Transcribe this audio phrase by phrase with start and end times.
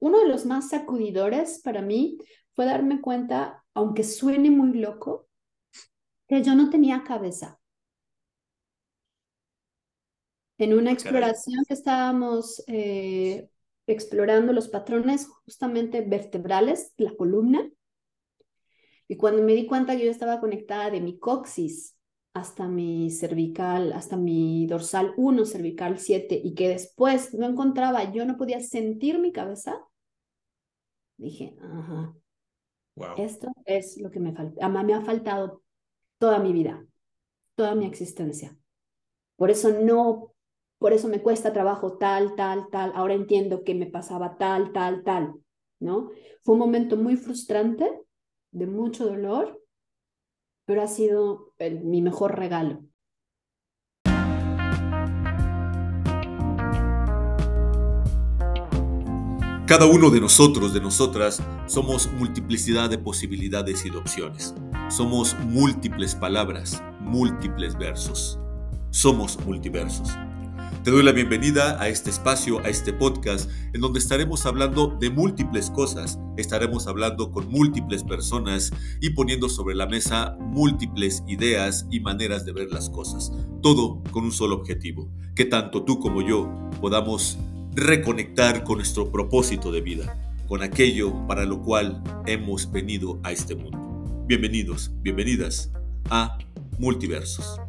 [0.00, 2.18] uno de los más sacudidores para mí
[2.54, 5.28] fue darme cuenta, aunque suene muy loco,
[6.26, 7.60] que yo no tenía cabeza.
[10.58, 13.48] En una exploración que estábamos eh,
[13.86, 17.70] explorando los patrones justamente vertebrales, la columna,
[19.08, 21.96] y cuando me di cuenta que yo estaba conectada de mi coxis
[22.32, 28.24] hasta mi cervical, hasta mi dorsal 1, cervical 7, y que después no encontraba, yo
[28.24, 29.84] no podía sentir mi cabeza,
[31.24, 32.14] dije, ajá,
[33.16, 34.68] esto es lo que me falta.
[34.68, 35.62] Me ha faltado
[36.18, 36.86] toda mi vida,
[37.54, 38.56] toda mi existencia.
[39.36, 40.34] Por eso no,
[40.78, 42.92] por eso me cuesta trabajo tal, tal, tal.
[42.94, 45.34] Ahora entiendo que me pasaba tal, tal, tal,
[45.78, 46.10] ¿no?
[46.42, 47.90] Fue un momento muy frustrante,
[48.52, 49.62] de mucho dolor,
[50.64, 52.84] pero ha sido mi mejor regalo.
[59.70, 64.52] Cada uno de nosotros, de nosotras, somos multiplicidad de posibilidades y de opciones.
[64.88, 68.40] Somos múltiples palabras, múltiples versos.
[68.90, 70.08] Somos multiversos.
[70.82, 75.08] Te doy la bienvenida a este espacio, a este podcast, en donde estaremos hablando de
[75.08, 82.00] múltiples cosas, estaremos hablando con múltiples personas y poniendo sobre la mesa múltiples ideas y
[82.00, 83.30] maneras de ver las cosas.
[83.62, 87.38] Todo con un solo objetivo, que tanto tú como yo podamos
[87.72, 93.54] reconectar con nuestro propósito de vida, con aquello para lo cual hemos venido a este
[93.54, 94.24] mundo.
[94.26, 95.70] Bienvenidos, bienvenidas
[96.10, 96.36] a
[96.78, 97.60] Multiversos.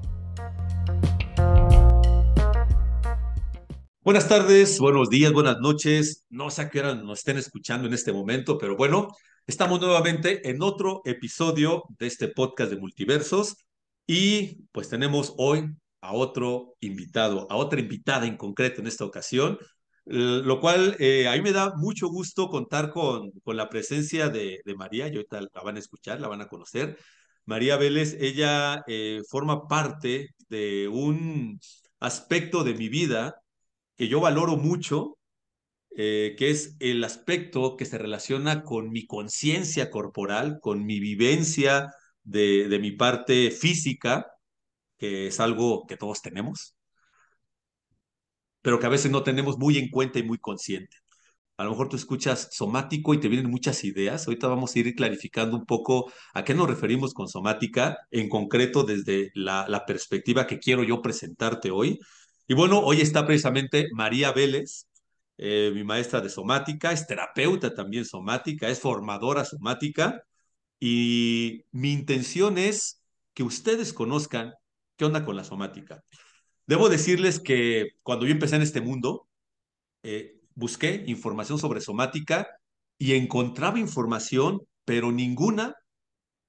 [4.03, 6.25] Buenas tardes, buenos días, buenas noches.
[6.29, 9.09] No sé a qué hora nos estén escuchando en este momento, pero bueno,
[9.45, 13.55] estamos nuevamente en otro episodio de este podcast de Multiversos
[14.07, 15.69] y pues tenemos hoy
[16.01, 19.59] a otro invitado, a otra invitada en concreto en esta ocasión,
[20.05, 24.61] lo cual eh, a mí me da mucho gusto contar con, con la presencia de,
[24.77, 26.97] María, y ahorita la van a escuchar, la van a conocer.
[27.45, 31.59] María Vélez, ella eh, forma parte de un
[31.99, 33.35] aspecto de mi vida
[33.95, 35.17] que yo valoro mucho,
[35.95, 41.89] eh, que es el aspecto que se relaciona con mi conciencia corporal, con mi vivencia
[42.23, 44.27] de, de mi parte física,
[44.97, 46.75] que es algo que todos tenemos,
[48.61, 50.97] pero que a veces no tenemos muy en cuenta y muy consciente.
[51.61, 54.27] A lo mejor tú escuchas somático y te vienen muchas ideas.
[54.27, 58.83] Ahorita vamos a ir clarificando un poco a qué nos referimos con somática, en concreto
[58.83, 61.99] desde la, perspectiva que quiero yo presentarte hoy.
[62.47, 64.87] Y bueno, hoy está precisamente María Vélez,
[65.37, 70.23] eh, mi maestra de somática, es terapeuta también somática, es formadora somática.
[70.79, 73.03] Y mi intención es
[73.35, 74.53] que ustedes conozcan
[74.97, 76.03] qué onda con la somática.
[76.67, 79.27] Debo decirles que cuando yo empecé en este mundo,
[80.03, 82.47] eh, busqué información sobre somática
[82.97, 85.75] y encontraba información, pero ninguna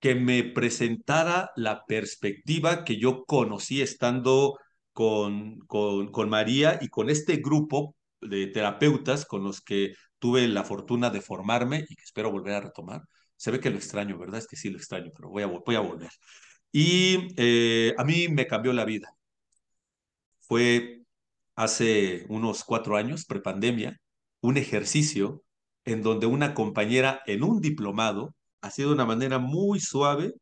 [0.01, 4.59] que me presentara la perspectiva que yo conocí estando
[4.93, 10.65] con, con, con María y con este grupo de terapeutas con los que tuve la
[10.65, 13.03] fortuna de formarme y que espero volver a retomar.
[13.37, 14.39] Se ve que lo extraño, ¿verdad?
[14.39, 16.11] Es que sí lo extraño, pero voy a, voy a volver.
[16.73, 19.15] Y eh, a mí me cambió la vida
[20.53, 21.01] fue
[21.57, 23.97] hace unos cuatro años, prepandemia,
[24.43, 25.43] un ejercicio
[25.87, 30.35] en donde una compañera en un diplomado, así de una manera muy suave,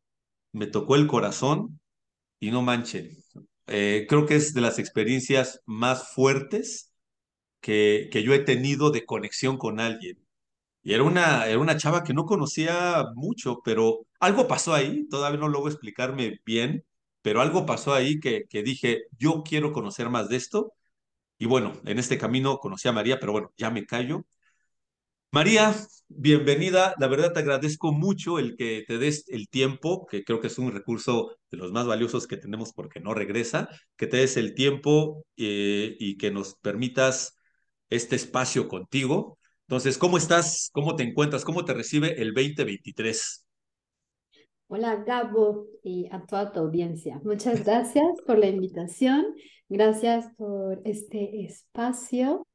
[0.51, 1.79] me tocó el corazón
[2.41, 3.09] y no manchen.
[3.67, 6.91] Eh, creo que es de las experiencias más fuertes
[7.61, 10.17] que, que yo he tenido de conexión con alguien.
[10.83, 15.39] Y era una, era una chava que no conocía mucho, pero algo pasó ahí, todavía
[15.39, 16.85] no logro explicarme bien,
[17.21, 20.73] pero algo pasó ahí que, dije, yo quiero conocer más de esto.
[21.39, 24.25] Y bueno, en este camino conocí a María, pero bueno, ya me callo.
[25.31, 25.73] María,
[26.09, 26.93] bienvenida.
[26.99, 30.57] La verdad te agradezco mucho el que te des el tiempo, que creo que es
[30.57, 34.53] un recurso de los más valiosos que tenemos porque no regresa, que te des el
[34.53, 37.37] tiempo eh, y que nos permitas
[37.89, 39.39] este espacio contigo.
[39.67, 40.69] Entonces, ¿cómo estás?
[40.73, 41.45] ¿Cómo te encuentras?
[41.45, 43.45] ¿Cómo te recibe el 2023?
[44.73, 47.19] Hola Gabo y a toda tu audiencia.
[47.25, 49.35] Muchas gracias por la invitación.
[49.67, 52.47] Gracias por este espacio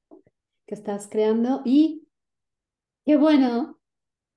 [0.66, 2.08] que estás creando y
[3.04, 3.78] qué bueno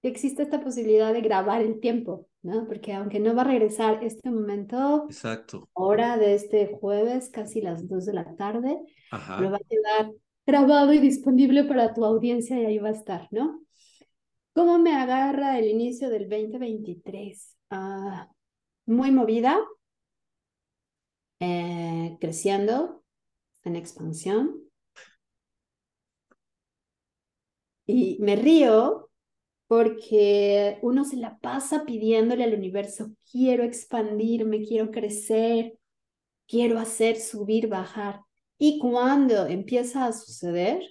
[0.02, 2.68] que existe esta posibilidad de grabar el tiempo, ¿no?
[2.68, 5.70] Porque aunque no va a regresar este momento, Exacto.
[5.72, 8.78] hora de este jueves, casi las 2 de la tarde,
[9.40, 10.12] lo va a quedar
[10.46, 13.62] grabado y disponible para tu audiencia y ahí va a estar, ¿no?
[14.52, 17.56] ¿Cómo me agarra el inicio del 2023?
[17.71, 18.30] Ah,
[18.88, 19.60] muy movida,
[21.39, 23.04] eh, creciendo,
[23.63, 24.63] en expansión.
[27.86, 29.10] Y me río
[29.68, 35.80] porque uno se la pasa pidiéndole al universo, quiero expandirme, quiero crecer,
[36.48, 38.22] quiero hacer subir, bajar.
[38.60, 40.83] Y cuando empieza a suceder,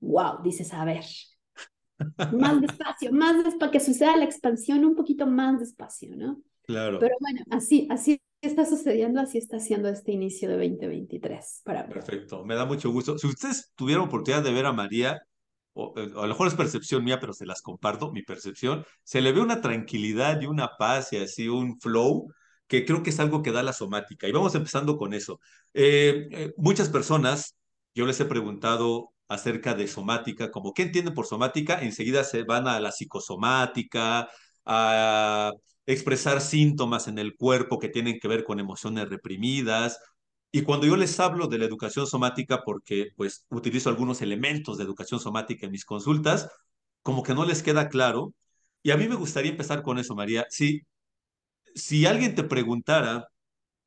[0.00, 1.04] wow, dices, a ver,
[2.32, 6.42] más despacio, más despacio, que suceda la expansión un poquito más despacio, ¿no?
[6.66, 6.98] Claro.
[6.98, 12.44] Pero bueno, así, así está sucediendo, así está siendo este inicio de 2023 para Perfecto,
[12.44, 13.18] me da mucho gusto.
[13.18, 15.20] Si ustedes tuvieron oportunidad de ver a María,
[15.74, 19.20] o, eh, a lo mejor es percepción mía, pero se las comparto, mi percepción, se
[19.20, 22.28] le ve una tranquilidad y una paz y así un flow
[22.66, 24.26] que creo que es algo que da la somática.
[24.26, 25.40] Y vamos empezando con eso.
[25.74, 27.56] Eh, eh, muchas personas,
[27.94, 32.68] yo les he preguntado acerca de somática, como qué entienden por somática, enseguida se van
[32.68, 34.28] a la psicosomática,
[34.66, 35.52] a
[35.86, 39.98] expresar síntomas en el cuerpo que tienen que ver con emociones reprimidas.
[40.52, 44.84] Y cuando yo les hablo de la educación somática, porque pues utilizo algunos elementos de
[44.84, 46.48] educación somática en mis consultas,
[47.02, 48.34] como que no les queda claro.
[48.82, 50.46] Y a mí me gustaría empezar con eso, María.
[50.50, 50.82] Si,
[51.74, 53.28] si alguien te preguntara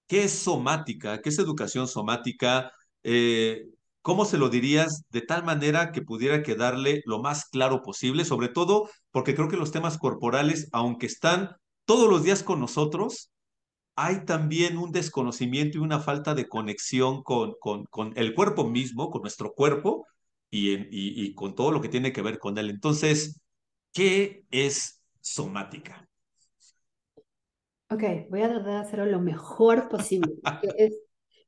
[0.08, 2.72] qué es somática, qué es educación somática,
[3.04, 3.66] eh,
[4.02, 8.26] ¿cómo se lo dirías de tal manera que pudiera quedarle lo más claro posible?
[8.26, 11.56] Sobre todo porque creo que los temas corporales, aunque están
[11.86, 13.32] todos los días con nosotros,
[13.96, 19.10] hay también un desconocimiento y una falta de conexión con, con, con el cuerpo mismo,
[19.10, 20.06] con nuestro cuerpo
[20.50, 22.70] y, en, y, y con todo lo que tiene que ver con él.
[22.70, 23.42] Entonces,
[23.94, 26.08] ¿qué es somática?
[27.90, 30.34] Ok, voy a tratar de hacerlo lo mejor posible.
[30.78, 30.94] es,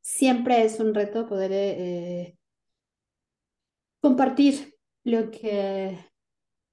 [0.02, 2.38] siempre es un reto poder eh,
[4.02, 5.98] compartir lo que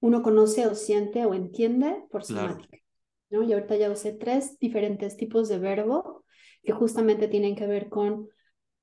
[0.01, 2.69] uno conoce o siente o entiende por somática.
[2.69, 2.85] Claro.
[3.31, 3.43] ¿no?
[3.43, 6.25] Y ahorita ya usé tres diferentes tipos de verbo
[6.63, 8.29] que justamente tienen que ver con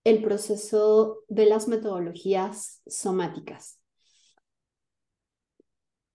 [0.04, 3.80] el proceso de las metodologías somáticas.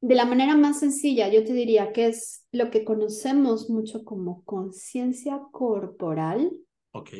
[0.00, 4.44] De la manera más sencilla, yo te diría que es lo que conocemos mucho como
[4.44, 6.52] conciencia corporal.
[6.92, 7.10] Ok.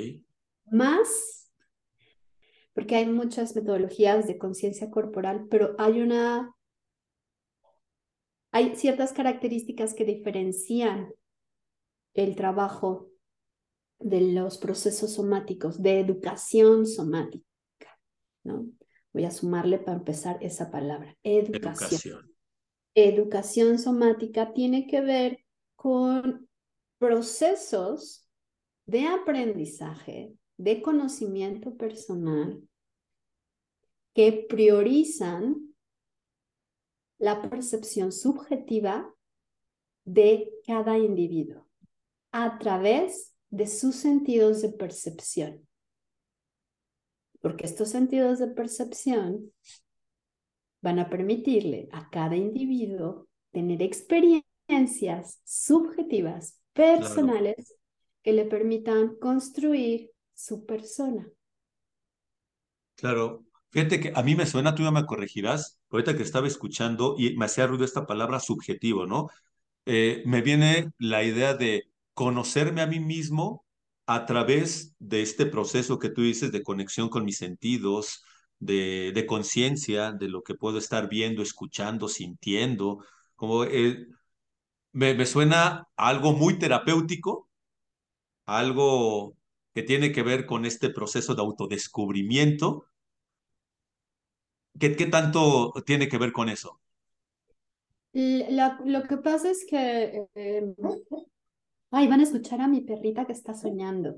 [0.70, 1.47] Más,
[2.78, 6.54] porque hay muchas metodologías de conciencia corporal, pero hay una
[8.52, 11.12] hay ciertas características que diferencian
[12.14, 13.08] el trabajo
[13.98, 17.44] de los procesos somáticos, de educación somática,
[18.44, 18.68] ¿no?
[19.12, 21.90] Voy a sumarle para empezar esa palabra, educación.
[21.90, 22.32] Educación,
[22.94, 26.48] educación somática tiene que ver con
[26.98, 28.24] procesos
[28.86, 32.67] de aprendizaje, de conocimiento personal
[34.14, 35.74] que priorizan
[37.18, 39.12] la percepción subjetiva
[40.04, 41.68] de cada individuo
[42.32, 45.66] a través de sus sentidos de percepción.
[47.40, 49.52] Porque estos sentidos de percepción
[50.80, 57.74] van a permitirle a cada individuo tener experiencias subjetivas, personales,
[58.22, 61.28] que le permitan construir su persona.
[62.96, 67.16] Claro, Fíjate que a mí me suena, tú ya me corregirás, ahorita que estaba escuchando
[67.18, 69.28] y me hacía ruido esta palabra subjetivo, ¿no?
[69.86, 73.66] Eh, me viene la idea de conocerme a mí mismo
[74.06, 78.22] a través de este proceso que tú dices de conexión con mis sentidos,
[78.58, 83.04] de, conciencia, de lo que puedo estar viendo, escuchando, sintiendo,
[83.36, 84.06] como eh,
[84.92, 87.48] me, me suena algo muy terapéutico,
[88.46, 89.36] algo
[89.74, 92.86] que tiene que ver con este proceso de autodescubrimiento
[94.78, 96.80] ¿Qué, tanto tiene que ver con eso?
[98.12, 100.26] lo que pasa es que...
[100.34, 100.74] Eh,
[101.90, 104.16] ay, van a escuchar a mi perrita que está soñando.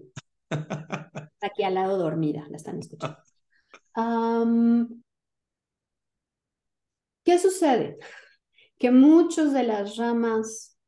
[0.49, 3.19] Está aquí al lado dormida, la están escuchando.
[7.25, 7.99] ¿Qué sucede?
[8.79, 10.79] Que muchos de las ramas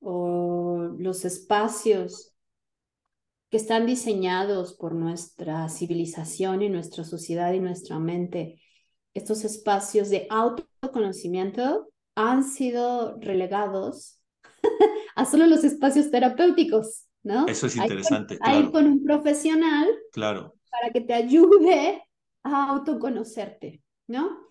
[0.00, 2.35] o los espacios
[3.50, 8.60] que están diseñados por nuestra civilización y nuestra sociedad y nuestra mente,
[9.14, 14.20] estos espacios de autoconocimiento han sido relegados
[15.14, 17.46] a solo los espacios terapéuticos, ¿no?
[17.46, 18.38] Eso es interesante.
[18.40, 20.54] Ahí con, con un profesional claro.
[20.70, 22.02] para que te ayude
[22.42, 24.45] a autoconocerte, ¿no?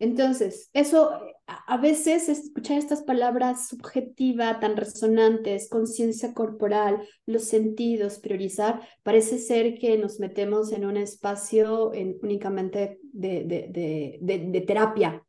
[0.00, 1.10] Entonces, eso
[1.46, 9.78] a veces escuchar estas palabras subjetiva, tan resonantes, conciencia corporal, los sentidos, priorizar, parece ser
[9.78, 11.90] que nos metemos en un espacio
[12.22, 15.22] únicamente de, de, de, de, terapia.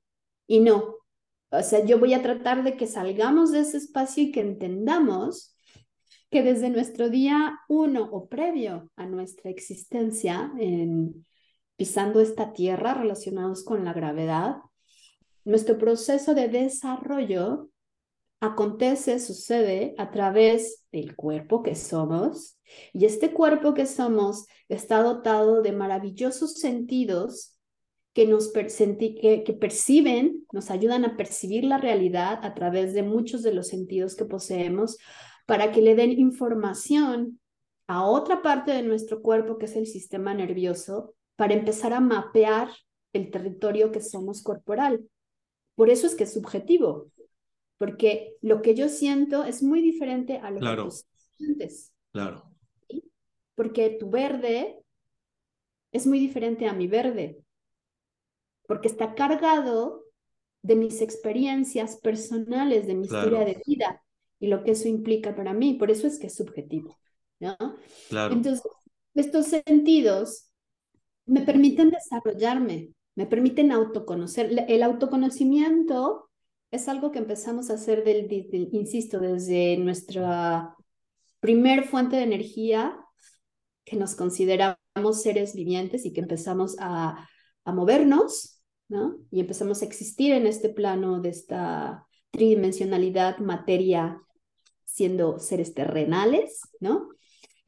[0.47, 0.95] Y no.
[1.49, 5.53] O sea, yo voy a tratar de que salgamos de ese espacio y que entendamos
[6.29, 11.25] que desde nuestro día uno o previo a nuestra existencia en
[11.81, 14.57] pisando esta tierra relacionados con la gravedad,
[15.45, 17.71] nuestro proceso de desarrollo
[18.39, 22.59] acontece, sucede a través del cuerpo que somos.
[22.93, 27.57] Y este cuerpo que somos está dotado de maravillosos sentidos
[28.13, 33.41] que nos que, que perciben, nos ayudan a percibir la realidad a través de muchos
[33.41, 34.99] de los sentidos que poseemos
[35.47, 37.39] para que le den información
[37.87, 42.69] a otra parte de nuestro cuerpo que es el sistema nervioso para empezar a mapear
[43.13, 45.09] el territorio que somos corporal.
[45.73, 47.11] Por eso es que es subjetivo,
[47.79, 50.91] porque lo que yo siento es muy diferente a lo que tú
[51.35, 51.91] sientes.
[52.11, 52.43] Claro.
[53.55, 54.83] Porque tu verde
[55.91, 57.39] es muy diferente a mi verde,
[58.67, 60.05] porque está cargado
[60.61, 64.03] de mis experiencias personales, de mi historia de vida
[64.39, 65.73] y lo que eso implica para mí.
[65.73, 66.99] Por eso es que es subjetivo,
[67.39, 67.57] ¿no?
[68.09, 68.35] Claro.
[68.35, 68.61] Entonces,
[69.15, 70.50] estos sentidos
[71.31, 74.65] me permiten desarrollarme, me permiten autoconocer.
[74.67, 76.29] El autoconocimiento
[76.71, 78.27] es algo que empezamos a hacer, del,
[78.73, 80.75] insisto, desde nuestra
[81.39, 82.99] primer fuente de energía,
[83.85, 87.29] que nos consideramos seres vivientes y que empezamos a,
[87.63, 89.17] a movernos, ¿no?
[89.31, 94.21] Y empezamos a existir en este plano de esta tridimensionalidad, materia,
[94.83, 97.07] siendo seres terrenales, ¿no?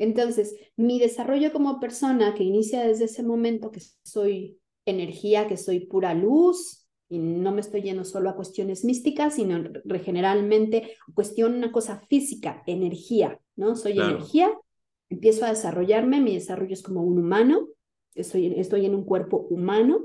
[0.04, 5.80] Entonces, mi desarrollo como persona que inicia desde ese momento que soy energía, que soy
[5.80, 9.64] pura luz, y no me estoy yendo solo a cuestiones místicas, sino
[10.04, 13.78] generalmente cuestión una cosa física, energía, ¿no?
[13.78, 14.52] Soy energía,
[15.10, 17.70] empiezo a desarrollarme, mi desarrollo es como un humano,
[18.14, 20.02] estoy, estoy en un cuerpo humano,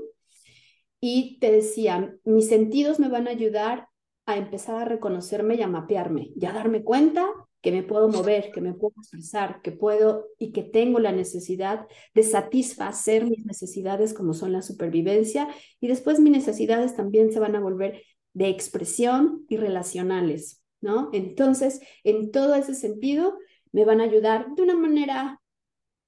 [1.01, 3.88] y te decía, mis sentidos me van a ayudar
[4.31, 7.27] a empezar a reconocerme y a mapearme, y a darme cuenta
[7.61, 11.87] que me puedo mover, que me puedo expresar, que puedo y que tengo la necesidad
[12.13, 15.47] de satisfacer mis necesidades como son la supervivencia
[15.81, 21.09] y después mis necesidades también se van a volver de expresión y relacionales, ¿no?
[21.11, 23.37] Entonces, en todo ese sentido,
[23.71, 25.41] me van a ayudar de una manera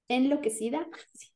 [0.08, 0.88] enloquecida,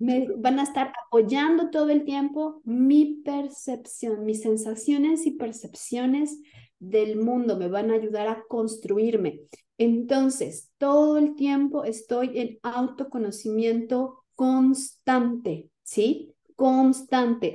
[0.00, 6.40] me van a estar apoyando todo el tiempo mi percepción, mis sensaciones y percepciones
[6.78, 9.42] del mundo, me van a ayudar a construirme.
[9.76, 16.34] Entonces, todo el tiempo estoy en autoconocimiento constante, ¿sí?
[16.56, 17.54] Constante,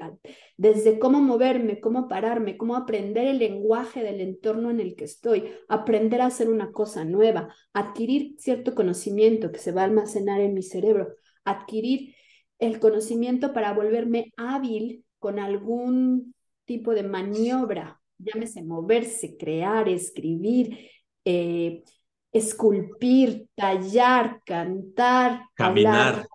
[0.58, 5.52] desde cómo moverme, cómo pararme, cómo aprender el lenguaje del entorno en el que estoy,
[5.68, 10.56] aprender a hacer una cosa nueva, adquirir cierto conocimiento que se va a almacenar en
[10.56, 11.10] mi cerebro,
[11.44, 12.15] adquirir
[12.60, 16.34] el conocimiento para volverme hábil con algún
[16.66, 20.90] tipo de maniobra llámese moverse, crear, escribir,
[21.24, 21.84] eh,
[22.32, 26.28] esculpir, tallar, cantar, caminar,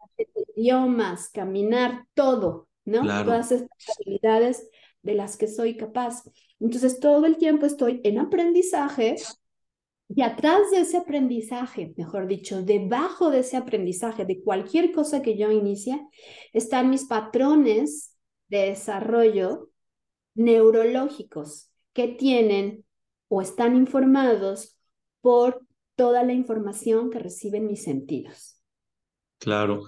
[0.56, 3.02] idiomas, caminar, todo, ¿no?
[3.24, 4.68] Todas estas habilidades
[5.02, 6.22] de las que soy capaz.
[6.58, 9.16] Entonces, todo el tiempo estoy en aprendizaje
[10.12, 15.38] y atrás de ese aprendizaje, mejor dicho, debajo de ese aprendizaje, de cualquier cosa que
[15.38, 16.05] yo inicie,
[16.52, 18.17] están mis patrones
[18.49, 19.71] de desarrollo
[20.35, 22.85] neurológicos que tienen
[23.29, 24.76] o están informados
[25.21, 25.64] por
[25.95, 28.61] toda la información que reciben mis sentidos.
[29.38, 29.83] Claro.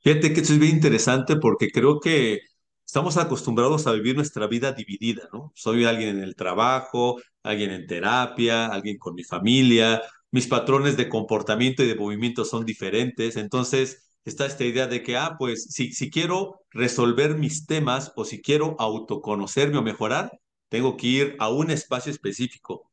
[0.00, 2.40] Fíjate que esto es bien interesante porque creo que
[2.84, 5.52] estamos acostumbrados a vivir nuestra vida dividida, ¿no?
[5.54, 11.08] Soy alguien en el trabajo, alguien en terapia, alguien con mi familia, mis patrones de
[11.08, 15.92] comportamiento y de movimiento son diferentes, entonces está esta idea de que, ah, pues si,
[15.92, 20.38] si quiero resolver mis temas o si quiero autoconocerme o mejorar,
[20.68, 22.90] tengo que ir a un espacio específico.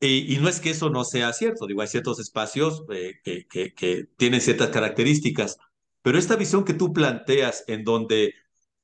[0.00, 4.40] Y, no es que eso no sea cierto, digo, hay ciertos espacios eh, que, tienen
[4.42, 5.56] ciertas características,
[6.02, 8.34] pero esta visión que tú planteas en donde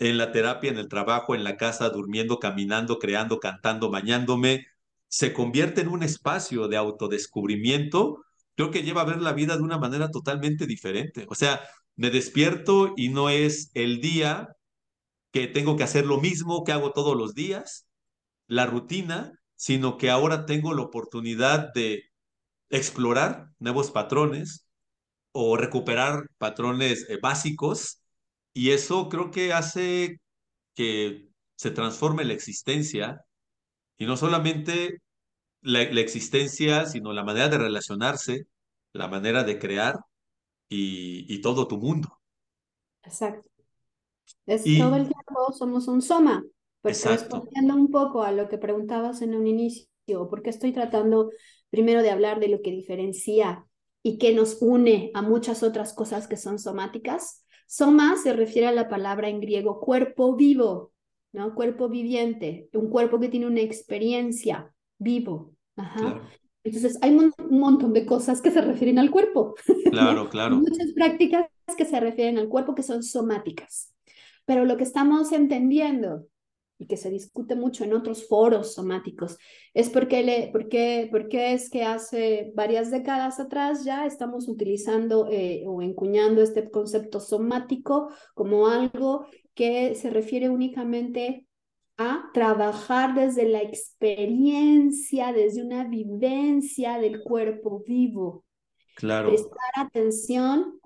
[0.01, 4.67] en la terapia, en el trabajo, en la casa, durmiendo, caminando, creando, cantando, bañándome,
[5.09, 8.25] se convierte en un espacio de autodescubrimiento,
[8.57, 11.27] creo que lleva a ver la vida de una manera totalmente diferente.
[11.29, 11.61] O sea,
[11.97, 14.49] me despierto y no es el día
[15.33, 17.87] que tengo que hacer lo mismo que hago todos los días,
[18.47, 22.05] la rutina, sino que ahora tengo la oportunidad de
[22.71, 24.67] explorar nuevos patrones
[25.33, 28.00] o recuperar patrones eh, básicos
[28.53, 30.21] y eso creo que hace
[30.75, 33.25] que se transforme la existencia
[33.99, 34.99] y no solamente
[35.63, 38.47] la, la, existencia, sino la manera de relacionarse,
[38.93, 39.99] la manera de crear
[40.69, 42.21] y, y todo tu mundo.
[43.03, 43.51] Exacto.
[44.47, 46.45] Es todo el tiempo somos un soma,
[46.81, 51.31] porque respondiendo un poco a lo que preguntabas en un inicio, porque estoy tratando
[51.69, 53.67] primero de hablar de lo que diferencia
[54.03, 57.45] y que nos une a muchas otras cosas que son somáticas.
[57.71, 60.93] Soma se refiere a la palabra en griego cuerpo vivo,
[61.33, 61.55] ¿no?
[61.55, 65.55] Cuerpo viviente, un cuerpo que tiene una experiencia vivo.
[65.77, 66.21] Ajá.
[66.65, 69.55] Entonces, hay un, montón de cosas que se refieren al cuerpo.
[69.93, 70.57] Claro, claro.
[70.57, 71.47] Muchas prácticas
[71.77, 73.95] que se refieren al cuerpo que son somáticas.
[74.47, 76.27] Pero lo que estamos entendiendo
[76.81, 79.37] y que se discute mucho en otros foros somáticos,
[79.75, 85.63] es porque, le, porque, porque es que hace varias décadas atrás ya estamos utilizando eh,
[85.67, 91.47] o encuñando este concepto somático como algo que se refiere únicamente
[91.99, 98.47] a trabajar desde la experiencia, desde una vivencia del cuerpo vivo.
[98.95, 99.29] Claro.
[99.29, 100.81] Prestar atención,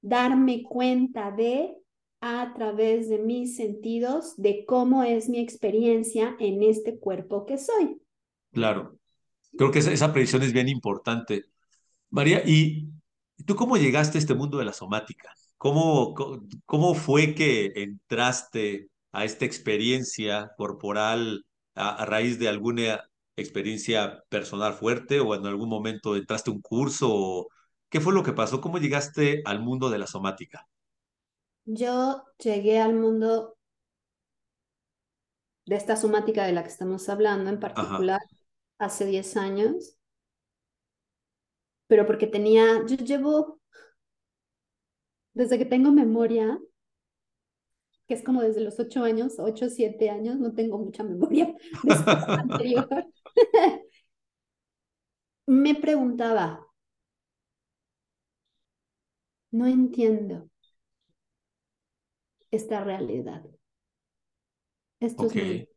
[0.00, 1.76] darme cuenta de
[2.20, 8.00] a través de mis sentidos de cómo es mi experiencia en este cuerpo que soy.
[8.52, 8.98] Claro,
[9.56, 11.46] creo que esa, esa predicción es bien importante.
[12.10, 12.88] María, ¿y
[13.46, 15.32] tú cómo llegaste a este mundo de la somática?
[15.56, 16.14] ¿Cómo,
[16.66, 23.00] cómo fue que entraste a esta experiencia corporal a, a raíz de alguna
[23.36, 27.48] experiencia personal fuerte o en algún momento entraste a un curso?
[27.88, 28.60] ¿Qué fue lo que pasó?
[28.60, 30.66] ¿Cómo llegaste al mundo de la somática?
[31.64, 33.56] Yo llegué al mundo
[35.66, 38.20] de esta somática de la que estamos hablando en particular
[38.78, 39.96] hace 10 años,
[41.86, 43.60] pero porque tenía, yo llevo,
[45.32, 46.58] desde que tengo memoria,
[48.08, 51.54] que es como desde los 8 años, 8, 7 años, no tengo mucha memoria
[52.26, 52.88] anterior,
[55.46, 56.66] me preguntaba,
[59.52, 60.49] no entiendo
[62.50, 63.44] esta realidad.
[65.00, 65.68] Esto es muy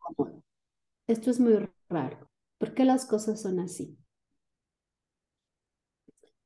[1.08, 2.30] Esto es muy raro.
[2.58, 3.98] ¿Por qué las cosas son así?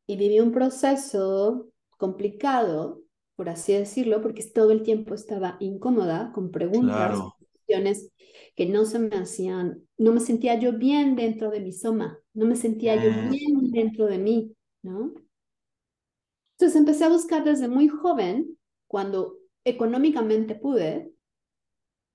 [0.05, 3.01] Y viví un proceso complicado,
[3.36, 7.19] por así decirlo, porque todo el tiempo estaba incómoda con preguntas,
[7.51, 8.12] cuestiones
[8.55, 12.46] que no se me hacían, no me sentía yo bien dentro de mi soma, no
[12.46, 13.29] me sentía yo ah.
[13.29, 15.13] bien dentro de mí, ¿no?
[16.53, 19.37] Entonces empecé a buscar desde muy joven, cuando
[19.70, 21.12] económicamente pude,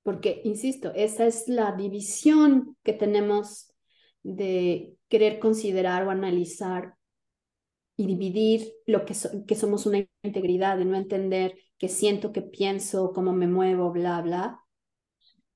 [0.03, 3.73] porque, insisto, esa es la división que tenemos
[4.23, 6.97] de querer considerar o analizar
[7.97, 9.15] y dividir lo que,
[9.47, 14.21] que somos una integridad, de no entender qué siento, qué pienso, cómo me muevo, bla,
[14.23, 14.61] bla.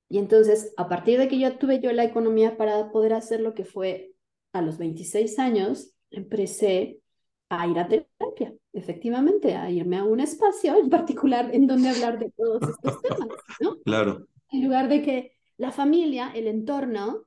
[0.09, 3.53] Y entonces, a partir de que yo tuve yo la economía para poder hacer lo
[3.53, 4.13] que fue
[4.53, 7.01] a los 26 años, empecé
[7.49, 12.19] a ir a terapia, efectivamente, a irme a un espacio en particular en donde hablar
[12.19, 13.29] de todos estos temas,
[13.59, 13.77] ¿no?
[13.85, 14.27] Claro.
[14.51, 17.25] En lugar de que la familia, el entorno,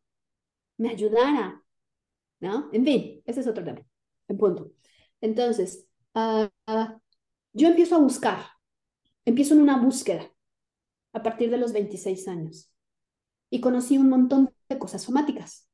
[0.76, 1.62] me ayudara,
[2.40, 2.70] ¿no?
[2.72, 3.80] En fin, ese es otro tema,
[4.28, 4.72] en punto.
[5.20, 6.50] Entonces, ah,
[7.52, 8.38] yo empiezo a buscar,
[9.24, 10.30] empiezo en una búsqueda
[11.12, 12.70] a partir de los 26 años
[13.50, 15.69] y conocí un montón de cosas somáticas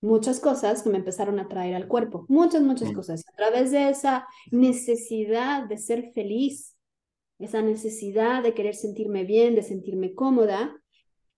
[0.00, 3.24] muchas cosas que me empezaron a traer al cuerpo, muchas, muchas cosas.
[3.28, 6.76] A través de esa necesidad de ser feliz,
[7.38, 10.74] esa necesidad de querer sentirme bien, de sentirme cómoda,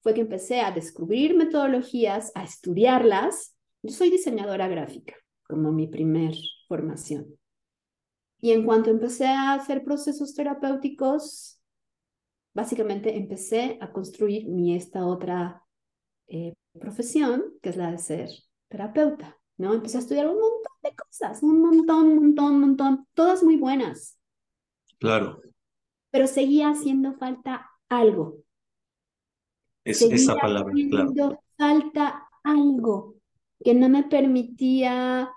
[0.03, 3.55] fue que empecé a descubrir metodologías, a estudiarlas.
[3.83, 5.15] Yo soy diseñadora gráfica,
[5.47, 6.35] como mi primer
[6.69, 7.39] formación.
[8.41, 11.61] Y en cuanto empecé a hacer procesos terapéuticos,
[12.55, 15.63] básicamente empecé a construir mi esta otra
[16.29, 18.31] eh, profesión, que es la de ser
[18.71, 19.75] terapeuta, ¿no?
[19.75, 23.57] Empecé a estudiar un montón de cosas, un montón, un montón, un montón, todas muy
[23.57, 24.19] buenas.
[24.99, 25.43] Claro.
[26.11, 28.39] Pero seguía haciendo falta algo.
[29.85, 31.43] Es esa palabra, claro.
[31.57, 33.17] falta algo
[33.63, 35.31] que no me permitía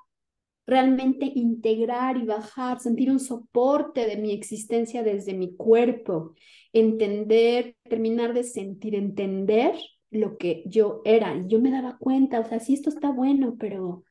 [0.65, 6.36] realmente integrar y bajar, sentir un soporte de mi existencia desde mi cuerpo,
[6.72, 9.76] entender, terminar de sentir, entender
[10.13, 11.36] lo que yo era.
[11.36, 14.04] Y yo me daba cuenta, o sea, sí, esto está bueno, pero,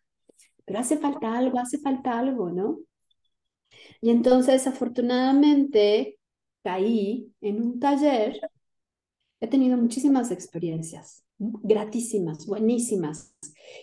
[0.65, 2.79] pero hace falta algo, hace falta algo, ¿no?
[4.01, 6.19] Y entonces, afortunadamente,
[6.63, 8.41] caí en un taller.
[9.41, 13.35] He tenido muchísimas experiencias, gratísimas, buenísimas.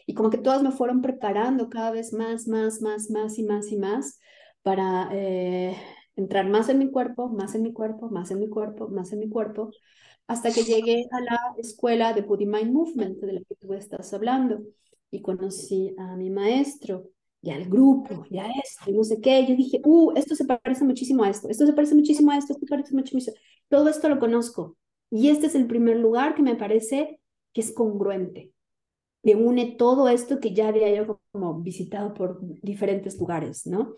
[0.05, 3.71] Y como que todas me fueron preparando cada vez más, más, más, más y más
[3.71, 4.19] y más
[4.61, 5.75] para eh,
[6.15, 9.19] entrar más en mi cuerpo, más en mi cuerpo, más en mi cuerpo, más en
[9.19, 9.71] mi cuerpo,
[10.29, 14.13] hasta que llegué a la escuela de Body Mind Movement de la que tú estás
[14.13, 14.61] hablando
[15.09, 17.09] y conocí a mi maestro
[17.41, 19.43] y al grupo y a esto y no sé qué.
[19.47, 22.53] Yo dije, uh, esto se parece muchísimo a esto, esto se parece muchísimo a esto,
[22.53, 23.35] esto se parece muchísimo.
[23.69, 24.77] Todo esto lo conozco
[25.09, 27.19] y este es el primer lugar que me parece
[27.51, 28.51] que es congruente,
[29.23, 33.95] que une todo esto que ya había yo como visitado por diferentes lugares, ¿no?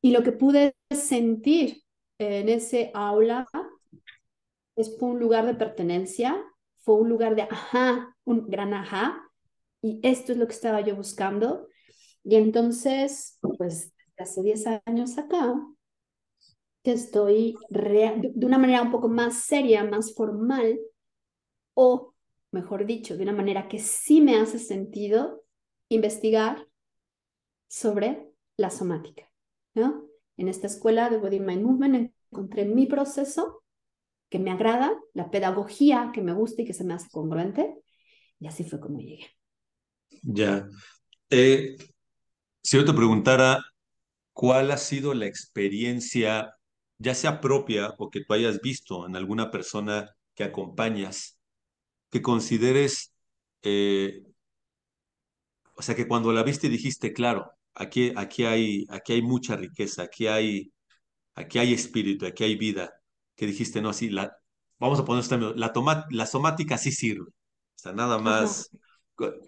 [0.00, 1.82] Y lo que pude sentir
[2.18, 3.48] en ese aula
[4.76, 6.42] es un lugar de pertenencia,
[6.78, 9.22] fue un lugar de ajá, un gran ajá,
[9.80, 11.68] y esto es lo que estaba yo buscando.
[12.24, 15.54] Y entonces, pues hace 10 años acá,
[16.82, 20.80] que estoy de una manera un poco más seria, más formal,
[21.74, 22.14] o
[22.50, 25.44] mejor dicho, de una manera que sí me hace sentido
[25.88, 26.66] investigar
[27.68, 29.30] sobre la somática,
[29.74, 30.04] ¿no?
[30.36, 33.62] En esta escuela de Body Mind Movement encontré mi proceso
[34.32, 37.76] que me agrada, la pedagogía que me gusta y que se me hace congruente,
[38.40, 39.26] y así fue como llegué.
[40.22, 40.66] Ya.
[41.28, 41.76] Eh,
[42.62, 43.62] si yo te preguntara,
[44.32, 46.54] ¿cuál ha sido la experiencia,
[46.96, 51.38] ya sea propia o que tú hayas visto en alguna persona que acompañas,
[52.10, 53.14] que consideres,
[53.60, 54.22] eh,
[55.74, 60.04] o sea, que cuando la viste dijiste, claro, aquí, aquí, hay, aquí hay mucha riqueza,
[60.04, 60.72] aquí hay,
[61.34, 62.90] aquí hay espíritu, aquí hay vida,
[63.42, 64.36] que dijiste, no, así, la,
[64.78, 65.24] vamos a poner
[65.56, 65.72] la,
[66.10, 67.34] la somática sí sirve, o
[67.74, 68.70] sea, nada más.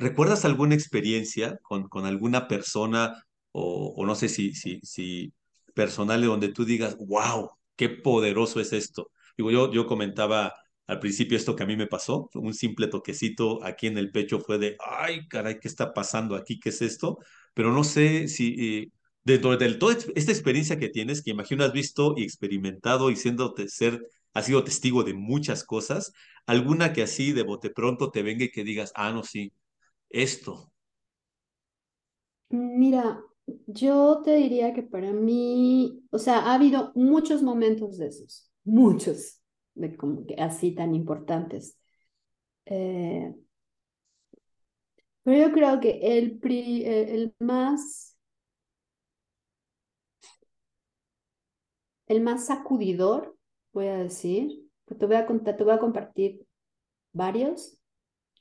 [0.00, 5.33] ¿Recuerdas alguna experiencia con, con alguna persona o, o, no sé si, si, si
[5.74, 9.12] personal donde tú digas, wow, qué poderoso es esto?
[9.37, 10.52] Digo, yo, yo comentaba
[10.88, 14.40] al principio esto que a mí me pasó, un simple toquecito aquí en el pecho
[14.40, 16.59] fue de, ay, caray, ¿qué está pasando aquí?
[16.59, 17.18] ¿Qué es esto?
[17.54, 18.90] Pero no sé si eh,
[19.24, 23.54] dentro de toda esta experiencia que tienes, que imagino has visto y experimentado y siendo
[23.68, 24.00] ser,
[24.34, 26.12] has sido testigo de muchas cosas,
[26.46, 29.52] alguna que así de bote pronto te venga y que digas, ah, no, sí,
[30.10, 30.70] esto.
[32.50, 33.20] Mira,
[33.66, 39.40] yo te diría que para mí, o sea, ha habido muchos momentos de esos, muchos
[39.74, 41.78] de como así tan importantes.
[42.66, 43.34] Eh,
[45.22, 48.13] pero yo creo que el, el, más
[52.06, 53.36] el más sacudidor,
[53.72, 56.46] voy a decir, te voy a te voy a compartir
[57.12, 57.78] varios,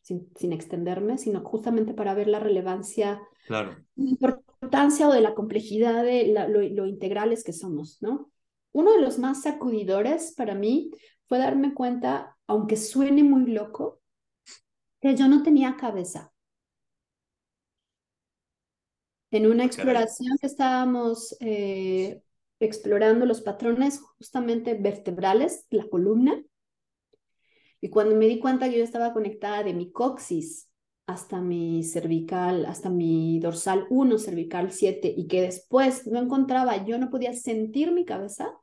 [0.01, 3.77] sin, sin, extenderme, sino justamente para ver la relevancia, claro.
[3.95, 8.29] la importancia o de la complejidad de lo, lo, integrales que somos, ¿no?
[8.73, 10.91] Uno de los más sacudidores para mí
[11.27, 14.01] fue darme cuenta, aunque suene muy loco,
[14.99, 16.31] que yo no tenía cabeza.
[19.31, 22.21] En una exploración que estábamos eh,
[22.65, 26.43] explorando los patrones justamente vertebrales, la columna,
[27.81, 30.69] y cuando me di cuenta que yo estaba conectada de mi coxis
[31.05, 36.97] hasta mi cervical, hasta mi dorsal 1, cervical 7, y que después no encontraba, yo
[36.97, 38.57] no podía sentir mi cabeza,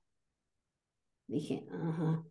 [1.26, 2.24] dije, ajá,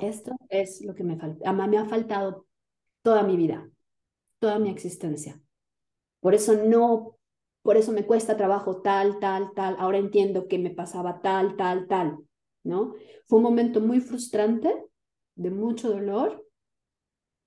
[0.00, 1.52] esto es lo que me falta.
[1.52, 2.46] Me ha faltado
[3.02, 3.70] toda mi vida,
[4.40, 5.40] toda mi existencia.
[6.20, 7.13] Por eso no,
[7.64, 9.74] por eso me cuesta trabajo tal, tal, tal.
[9.78, 12.18] Ahora entiendo que me pasaba tal, tal, tal,
[12.62, 12.94] ¿no?
[13.26, 14.70] Fue un momento muy frustrante,
[15.34, 16.46] de mucho dolor,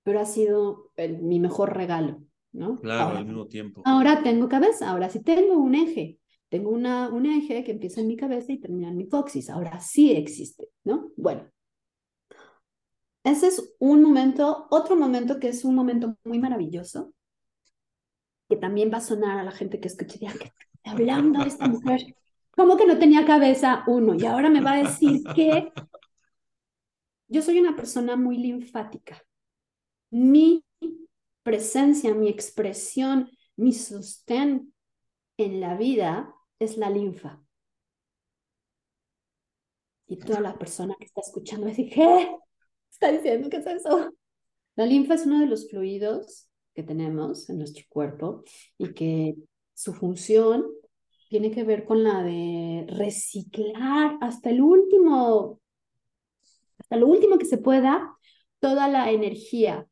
[0.02, 0.90] pero ha sido
[1.22, 2.80] mi mejor regalo, ¿no?
[2.80, 3.80] Claro, al mismo tiempo.
[3.84, 6.18] Ahora tengo cabeza, ahora sí tengo un eje.
[6.48, 9.50] Tengo una, un eje que empieza en mi cabeza y termina en mi coxis.
[9.50, 11.12] Ahora sí existe, ¿no?
[11.16, 11.48] Bueno,
[13.22, 17.12] ese es un momento, otro momento que es un momento muy maravilloso,
[18.48, 20.52] que también va a sonar a la gente que escuche, que
[20.84, 22.16] hablando esta mujer,
[22.50, 25.72] como que no tenía cabeza uno, y ahora me va a decir que
[27.28, 29.22] yo soy una persona muy linfática.
[30.10, 30.64] Mi
[31.42, 34.72] presencia, mi expresión, mi sostén
[35.36, 37.42] en la vida es la linfa.
[40.06, 42.34] Y toda la persona que está escuchando dice, ¿qué?
[42.90, 43.48] está diciendo?
[43.50, 44.10] ¿Qué es eso?
[44.74, 46.47] La linfa es uno de los fluidos
[46.78, 48.44] que tenemos en nuestro cuerpo
[48.78, 49.34] y que
[49.74, 50.64] su función
[51.28, 55.60] tiene que ver con la de reciclar hasta el último,
[56.78, 58.16] hasta lo último que se pueda,
[58.60, 59.88] toda la energía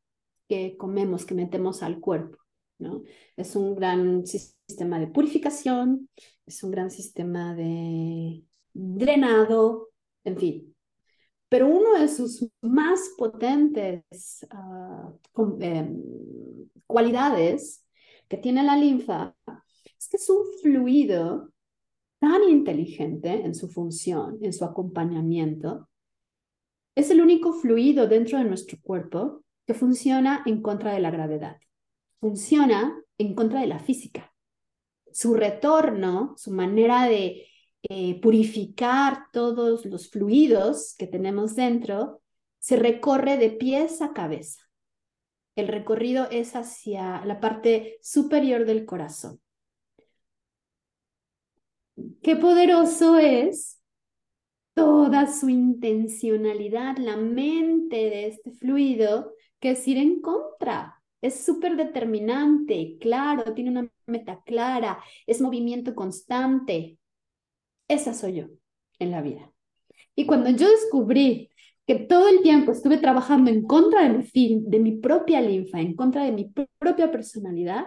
[0.49, 2.39] que comemos, que metemos al cuerpo.
[2.79, 3.03] ¿no?
[3.37, 6.09] Es un gran sistema de purificación,
[6.47, 9.89] es un gran sistema de drenado,
[10.23, 10.76] en fin,
[11.49, 15.13] pero uno de sus más potentes ah,
[15.61, 16.03] em,
[16.87, 17.85] cualidades
[18.29, 19.35] que tiene la linfa
[19.99, 21.51] es que es un fluido
[22.19, 25.89] tan inteligente en su función, en su acompañamiento.
[26.97, 31.59] Es el único fluido dentro de nuestro cuerpo que funciona en contra de la gravedad.
[32.21, 34.33] Funciona en contra de la física.
[35.13, 37.47] Su retorno, su manera de
[37.83, 42.23] eh, purificar todos los fluidos que tenemos dentro,
[42.59, 44.61] se recorre de pies a cabeza.
[45.55, 49.41] El recorrido es hacia la parte superior del corazón.
[52.23, 53.81] Qué poderoso es
[54.75, 61.03] toda su intencionalidad, la mente de este fluido que es ir en contra.
[61.23, 66.99] Es súper determinante, claro, tiene una meta clara, es movimiento constante.
[67.89, 68.47] Esa soy yo
[68.99, 69.53] en la vida.
[70.15, 71.51] Y cuando yo descubrí
[71.87, 75.95] que todo el tiempo estuve trabajando en contra de mi, de mi propia linfa, en
[75.95, 77.87] contra de mi propia personalidad,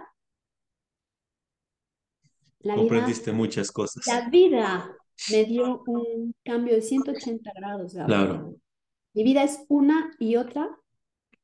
[2.62, 4.06] la Comprendiste muchas cosas.
[4.06, 4.98] La vida
[5.32, 7.94] me dio un cambio de 180 grados.
[7.94, 8.56] claro.
[9.14, 10.70] Mi vida es una y otra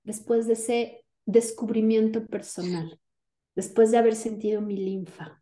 [0.04, 3.00] después de ese descubrimiento personal,
[3.56, 5.42] después de haber sentido mi linfa.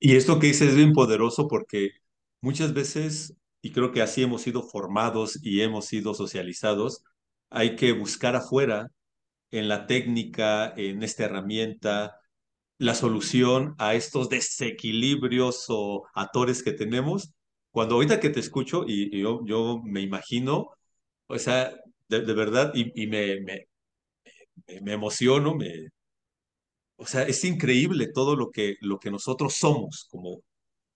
[0.00, 1.90] Y esto que dices es bien poderoso porque
[2.40, 7.04] muchas veces, y creo que así hemos sido formados y hemos sido socializados,
[7.50, 8.90] hay que buscar afuera
[9.50, 12.18] en la técnica, en esta herramienta,
[12.78, 17.32] la solución a estos desequilibrios o atores que tenemos.
[17.70, 20.68] Cuando ahorita que te escucho y, yo, yo me imagino,
[21.28, 21.72] o sea,
[22.08, 23.68] de, verdad, y, me, me,
[24.82, 25.88] me, emociono, me,
[26.98, 30.42] o sea, es increíble todo lo que, lo que nosotros somos como,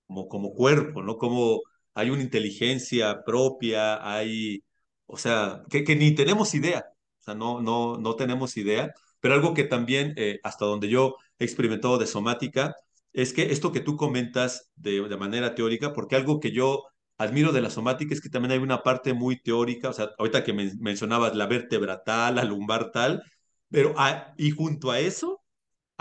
[0.07, 1.17] como, como cuerpo, ¿no?
[1.19, 1.63] Como
[1.95, 4.63] hay una inteligencia propia, hay,
[5.07, 6.85] o sea, que, que ni tenemos idea.
[7.21, 11.17] O sea, no, no, no tenemos idea, pero algo que también, eh, hasta donde yo
[11.39, 12.75] he experimentado de somática,
[13.13, 16.85] es que esto que tú comentas de, de manera teórica, porque algo que yo
[17.19, 20.45] admiro de la somática es que también hay una parte muy teórica, o sea, ahorita
[20.45, 23.23] que mencionabas la vértebra tal, la lumbar tal,
[23.71, 23.95] pero
[24.37, 25.42] y junto a eso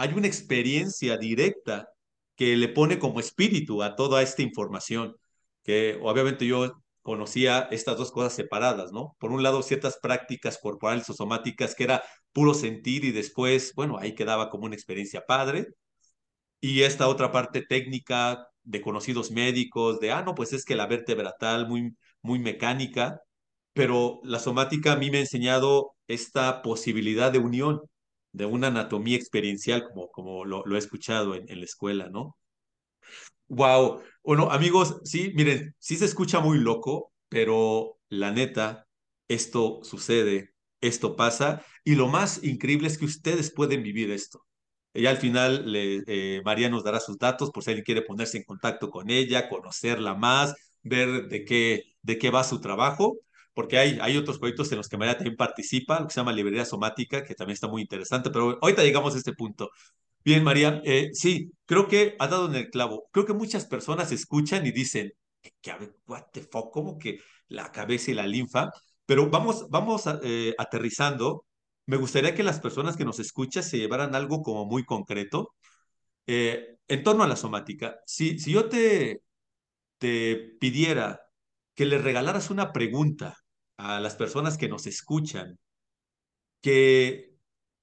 [0.02, 1.90] hay una experiencia directa
[2.36, 5.16] que le pone como espíritu a toda esta información,
[5.64, 9.16] que obviamente yo conocía estas dos cosas separadas, ¿no?
[9.20, 13.98] Por un lado, ciertas prácticas corporales o somáticas que era puro sentir y después, bueno,
[14.00, 15.68] ahí quedaba como una experiencia padre.
[16.60, 20.88] Y esta otra parte técnica de conocidos médicos, de, ah, no, pues es que la
[20.88, 23.22] vértebra tal, muy, muy mecánica,
[23.74, 27.82] pero la somática a mí me ha enseñado esta posibilidad de unión,
[28.34, 32.38] de una anatomía experiencial, como, como lo, he escuchado en, la escuela, ¿no?
[33.48, 34.02] Wow.
[34.24, 38.88] Bueno, amigos, sí, miren, sí se escucha muy loco, pero la neta,
[39.28, 44.46] esto sucede, esto pasa, y lo más increíble es que ustedes pueden vivir esto.
[44.94, 48.38] Ella al final, le, eh, María nos dará sus datos por si alguien quiere ponerse
[48.38, 53.18] en contacto con ella, conocerla más, ver de qué, de qué va su trabajo,
[53.54, 56.34] porque hay, hay otros proyectos en los que María también participa, lo que se llama
[56.34, 59.70] Librería Somática, que también está muy interesante, pero ahorita llegamos a este punto.
[60.24, 63.08] Bien, María, eh, sí, creo que ha dado en el clavo.
[63.12, 65.12] Creo que muchas personas escuchan y dicen,
[65.62, 65.74] ¿qué,
[66.06, 66.72] what the fuck?
[66.72, 68.70] ¿Cómo que la cabeza y la linfa?
[69.06, 71.46] Pero vamos, vamos eh, aterrizando.
[71.88, 75.56] Me gustaría que las personas que nos escuchan se llevaran algo como muy concreto
[76.28, 77.98] eh, en torno a la somática.
[78.06, 79.24] Si, si yo te,
[79.98, 81.22] te pidiera
[81.76, 83.38] que le regalaras una pregunta
[83.82, 85.58] a las personas que nos escuchan,
[86.62, 87.36] que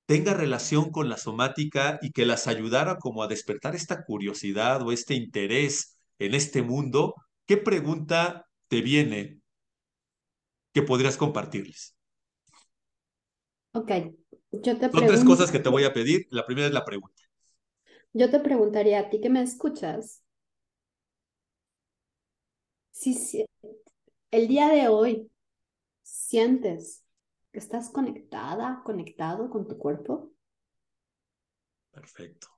[0.07, 4.93] tenga relación con la somática y que las ayudara como a despertar esta curiosidad o
[4.93, 7.15] este interés en este mundo,
[7.47, 9.41] ¿qué pregunta te viene
[10.73, 11.97] que podrías compartirles?
[13.73, 13.91] Ok,
[14.53, 16.27] yo te Son tres cosas que te voy a pedir.
[16.31, 17.23] La primera es la pregunta.
[18.13, 20.23] Yo te preguntaría a ti que me escuchas,
[22.91, 23.45] si
[24.31, 25.31] el día de hoy
[26.09, 27.05] sientes
[27.53, 30.33] ¿Estás conectada, conectado con tu cuerpo?
[31.91, 32.49] Perfecto.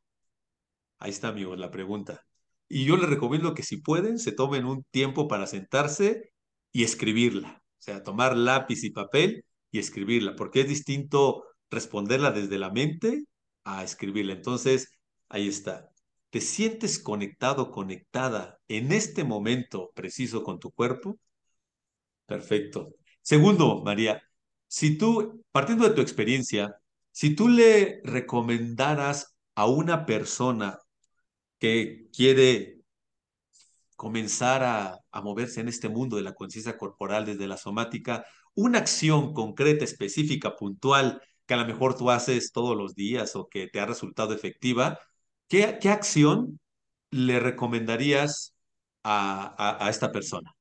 [0.99, 2.27] Ahí está, amigos, la pregunta.
[2.69, 6.33] Y yo les recomiendo que si pueden, se tomen un tiempo para sentarse
[6.73, 7.63] y escribirla.
[7.79, 13.25] O sea, tomar lápiz y papel y escribirla, porque es distinto responderla desde la mente
[13.65, 14.35] a escribirla.
[14.35, 15.91] Entonces, ahí está.
[16.31, 21.19] ¿Te sientes conectado, conectada en este momento preciso con tu cuerpo?
[22.27, 23.00] Perfecto.
[23.23, 24.23] Segundo, María,
[24.67, 26.77] si tú, partiendo de tu experiencia,
[27.13, 30.79] si tú le recomendaras a una persona
[31.59, 32.81] que quiere
[33.97, 39.35] comenzar a, moverse en este mundo de la conciencia corporal desde la somática, una acción
[39.35, 43.81] concreta, específica, puntual, que a lo mejor tú haces todos los días o que te
[43.81, 44.99] ha resultado efectiva,
[45.49, 46.61] ¿qué, qué acción
[47.11, 48.55] le recomendarías
[49.05, 50.55] a, a, esta persona?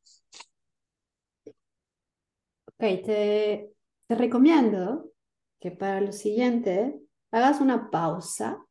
[2.79, 3.73] Ok, te,
[4.07, 5.11] te recomiendo
[5.59, 6.97] que para lo siguiente
[7.29, 8.65] hagas una pausa.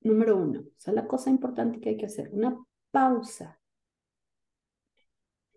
[0.00, 2.56] Número uno, esa es la cosa importante que hay que hacer, una
[2.90, 3.60] pausa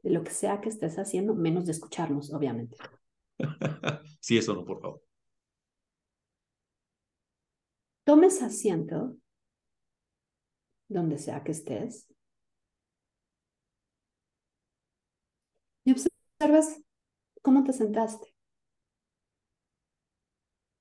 [0.03, 2.75] de lo que sea que estés haciendo, menos de escucharnos, obviamente.
[4.19, 5.01] sí, eso no, por favor.
[8.03, 9.15] Tomes asiento
[10.89, 12.07] donde sea que estés.
[17.41, 18.33] Cómo te sentaste.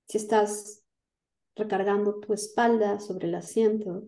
[0.08, 0.82] Si estás
[1.54, 4.04] recargando tu espalda sobre el asiento,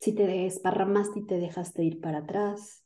[0.00, 2.84] si te desparramaste y te dejaste ir para atrás,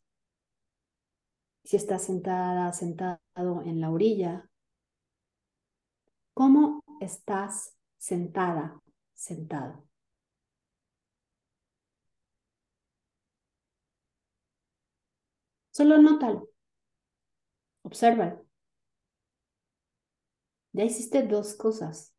[1.65, 3.19] si estás sentada, sentado
[3.65, 4.49] en la orilla,
[6.35, 8.81] ¿cómo estás sentada,
[9.15, 9.89] sentado?
[15.71, 16.49] Solo nótalo.
[17.89, 18.45] Obsérvalo.
[20.75, 22.15] Ya hiciste dos cosas.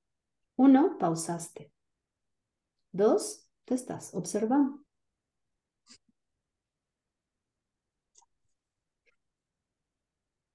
[0.56, 1.72] Uno, pausaste.
[2.92, 4.84] Dos, te estás observando.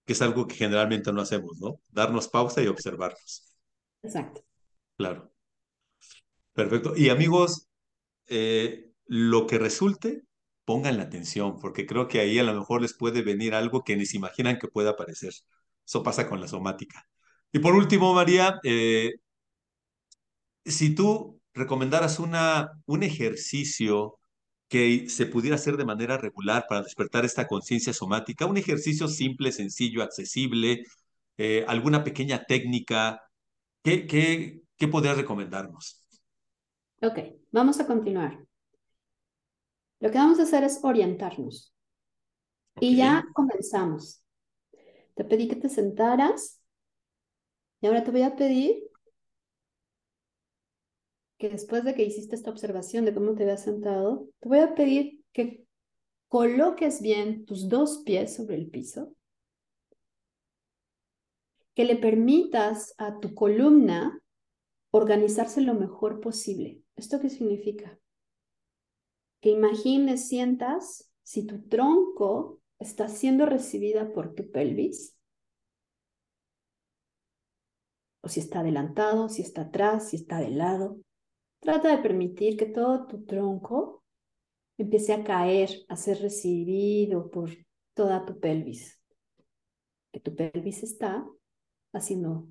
[0.05, 1.81] Que es algo que generalmente no hacemos, ¿no?
[1.91, 3.55] Darnos pausa y observarnos.
[4.03, 4.43] Exacto.
[4.97, 5.33] Claro.
[6.53, 6.97] Perfecto.
[6.97, 7.69] Y amigos,
[8.27, 10.25] eh, lo que resulte,
[10.65, 13.97] pongan la atención, porque creo que ahí a lo mejor les puede venir algo que
[13.97, 15.33] ni se imaginan que pueda aparecer.
[15.87, 17.07] Eso pasa con la somática.
[17.53, 19.13] Y por último, María, eh,
[20.65, 24.19] si tú recomendaras una, un ejercicio
[24.69, 29.53] que se pudiera hacer de manera regular para despertar esta conciencia somática, un ejercicio simple,
[29.53, 30.83] sencillo, accesible,
[31.37, 33.21] eh, alguna pequeña técnica,
[33.83, 36.03] ¿qué, qué, qué podrías recomendarnos?
[37.03, 37.19] Ok,
[37.53, 38.39] vamos a continuar.
[40.05, 41.75] Lo que vamos a hacer es orientarnos.
[42.79, 44.23] Y ya comenzamos.
[45.15, 46.61] Te pedí que te sentaras
[47.81, 48.83] y ahora te voy a pedir
[51.39, 54.75] que después de que hiciste esta observación de cómo te habías sentado, te voy a
[54.75, 55.65] pedir que
[56.29, 59.15] coloques bien tus dos pies sobre el piso,
[61.75, 64.21] que le permitas a tu columna
[64.91, 66.83] organizarse lo mejor posible.
[66.95, 67.99] ¿Esto qué significa?
[69.45, 75.19] Que imagines, sientas si tu tronco está siendo recibida por tu pelvis,
[78.23, 80.99] o si está adelantado, si está atrás, si está de lado.
[81.61, 84.03] Trata de permitir que todo tu tronco
[84.79, 87.51] empiece a caer, a ser recibido por
[87.93, 88.99] toda tu pelvis.
[90.11, 91.23] Que tu pelvis está
[91.93, 92.49] haciendo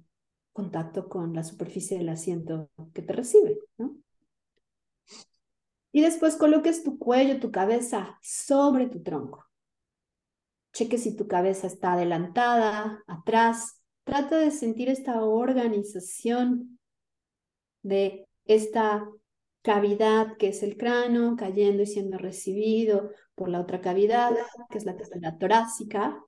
[0.52, 4.03] contacto con la superficie del asiento que te recibe, ¿no?
[5.94, 9.46] Y después coloques tu cuello, tu cabeza sobre tu tronco.
[10.74, 13.80] Cheque si tu cabeza está adelantada, atrás.
[14.04, 16.80] Trata de sentir esta organización
[17.84, 19.08] de esta
[19.62, 24.32] cavidad que es el cráneo cayendo y siendo recibido por la otra cavidad,
[24.72, 26.20] que es la cavidad torácica,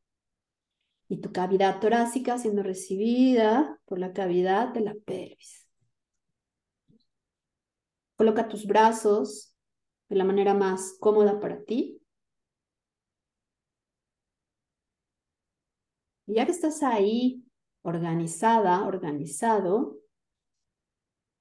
[1.08, 5.68] y tu cavidad torácica siendo recibida por la cavidad de la pelvis.
[8.16, 9.55] Coloca tus brazos
[10.10, 12.02] de la manera más cómoda para ti.
[16.28, 17.44] Y ya que estás ahí
[17.82, 20.00] organizada, organizado,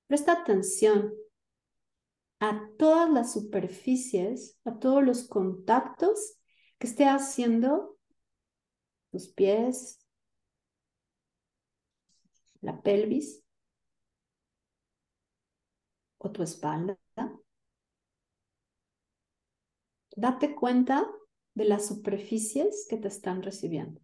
[0.06, 1.12] presta atención
[2.40, 6.36] a todas las superficies, a todos los contactos
[6.78, 7.96] que esté haciendo
[9.10, 9.98] tus pies,
[12.60, 13.42] la pelvis
[16.18, 16.98] o tu espalda.
[20.16, 21.06] Date cuenta
[21.54, 24.00] de las superficies que te están recibiendo.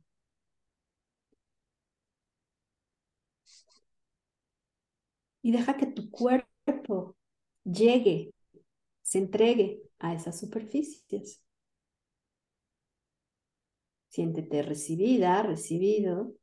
[5.43, 7.17] Y deja que tu cuerpo
[7.65, 8.33] llegue,
[9.03, 11.43] se entregue a esas superficies.
[14.15, 16.35] Siéntete recibida, recibido.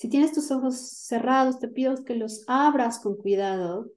[0.00, 3.90] Si tienes tus ojos cerrados, te pido que los abras con cuidado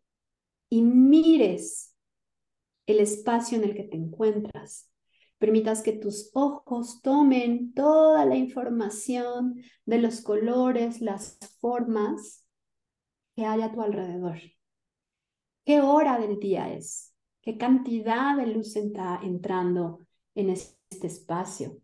[0.67, 1.95] y mires
[2.85, 4.91] el espacio en el que te encuentras.
[5.37, 12.45] Permitas que tus ojos tomen toda la información de los colores, las formas
[13.38, 14.39] que hay a tu alrededor.
[15.63, 17.13] ¿Qué hora del día es?
[17.41, 20.05] ¿Qué cantidad de luz está entrando
[20.36, 21.80] en este espacio?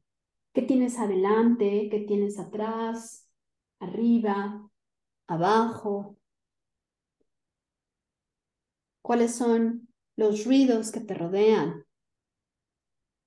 [0.51, 1.87] ¿Qué tienes adelante?
[1.89, 3.28] ¿Qué tienes atrás?
[3.79, 4.69] ¿Arriba?
[5.27, 6.17] ¿Abajo?
[9.01, 11.85] ¿Cuáles son los ruidos que te rodean?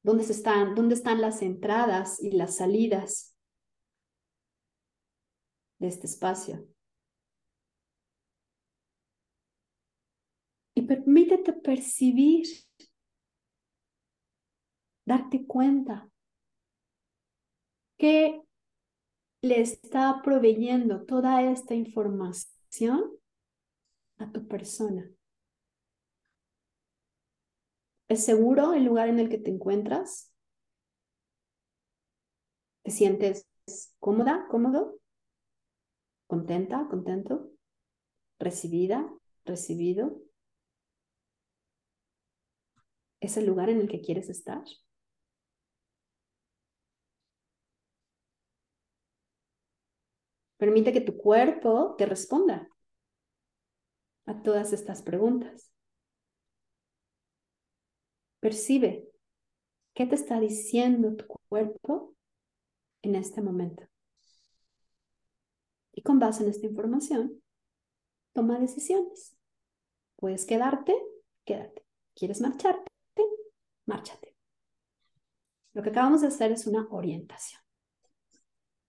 [0.04, 3.36] ¿Dónde, están, ¿Dónde están las entradas y las salidas
[5.78, 6.68] de este espacio?
[10.74, 12.46] Y permítete percibir,
[15.06, 16.10] darte cuenta
[17.96, 18.42] que
[19.42, 23.10] le está proveyendo toda esta información
[24.18, 25.10] a tu persona.
[28.08, 30.32] ¿Es seguro el lugar en el que te encuentras?
[32.84, 33.48] ¿Te sientes
[33.98, 35.00] cómoda, cómodo?
[36.28, 37.50] ¿Contenta, contento?
[38.38, 39.12] ¿Recibida,
[39.44, 40.22] recibido?
[43.20, 44.62] ¿Es el lugar en el que quieres estar?
[50.62, 52.70] Permite que tu cuerpo te responda
[54.26, 55.72] a todas estas preguntas.
[58.38, 59.10] Percibe
[59.92, 62.14] qué te está diciendo tu cuerpo
[63.02, 63.82] en este momento.
[65.94, 67.42] Y con base en esta información,
[68.32, 69.36] toma decisiones.
[70.14, 70.94] Puedes quedarte,
[71.44, 71.84] quédate.
[72.14, 72.92] ¿Quieres marcharte?
[73.86, 74.36] Márchate.
[75.72, 77.60] Lo que acabamos de hacer es una orientación.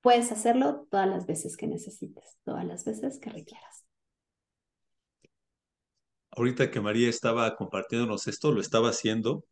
[0.03, 3.85] Puedes hacerlo todas las veces que necesites, todas las veces que requieras.
[6.31, 9.45] Ahorita que María estaba compartiéndonos esto, lo estaba haciendo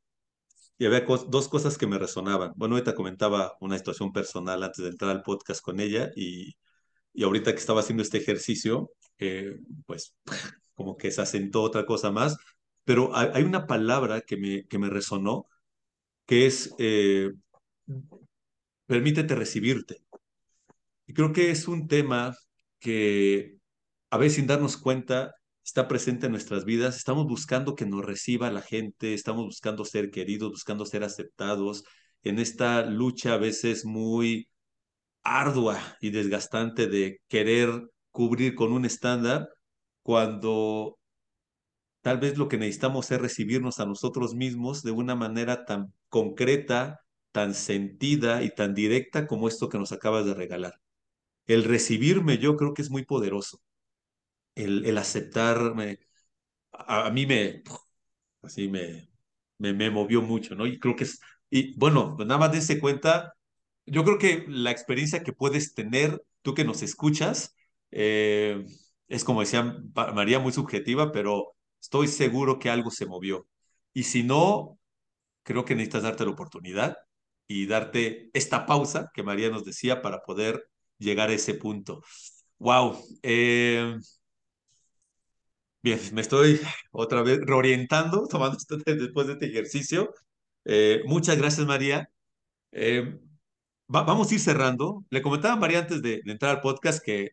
[0.78, 2.52] y había dos cosas que me resonaban.
[2.58, 6.58] Bueno, ahorita comentaba una situación personal antes de entrar al podcast con ella y,
[7.14, 10.18] y ahorita que estaba haciendo este ejercicio, eh, pues
[10.76, 12.36] como que se asentó otra cosa más,
[12.84, 15.48] pero hay, una palabra que me, que me resonó,
[16.26, 17.32] que es eh,
[18.86, 20.02] permítete recibirte.
[21.12, 22.38] Y creo que es un tema
[22.80, 23.58] que
[24.12, 26.96] a veces sin darnos cuenta está presente en nuestras vidas.
[26.96, 31.84] Estamos buscando que nos reciba la gente, estamos buscando ser queridos, buscando ser aceptados
[32.24, 34.48] en esta lucha a veces muy
[35.24, 39.50] ardua y desgastante de querer cubrir con un estándar
[40.04, 40.98] cuando
[42.02, 47.02] tal vez lo que necesitamos es recibirnos a nosotros mismos de una manera tan concreta,
[47.34, 50.76] tan sentida y tan directa como esto que nos acabas de regalar.
[51.48, 53.62] El recibirme yo creo que es muy poderoso
[54.56, 56.00] el, el aceptarme,
[56.72, 57.64] a, mí me,
[58.42, 59.10] así me,
[59.58, 60.68] me, me, movió mucho, ¿no?
[60.68, 61.20] Y creo que es,
[61.50, 63.34] y bueno, nada más dense cuenta,
[63.86, 67.56] yo creo que la experiencia que puedes tener, tú que nos escuchas,
[67.92, 68.66] eh,
[69.08, 69.78] es como decía
[70.14, 73.48] María, muy subjetiva, pero estoy seguro que algo se movió.
[73.94, 74.80] Y si no,
[75.44, 76.98] creo que necesitas darte la oportunidad
[77.48, 80.71] y darte esta pausa que María nos decía para poder
[81.02, 82.04] llegar a ese punto.
[82.60, 82.98] Wow.
[83.24, 83.96] Eh,
[85.84, 86.60] Bien, me estoy
[86.92, 90.14] otra vez reorientando, tomando este, después de este ejercicio.
[90.66, 92.10] Eh, muchas gracias, María.
[92.72, 93.20] Eh,
[93.88, 95.06] vamos a ir cerrando.
[95.10, 97.32] Le comentaba a María antes de, de, entrar al podcast que